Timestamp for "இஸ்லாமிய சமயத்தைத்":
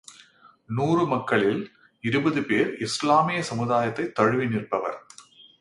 2.79-4.15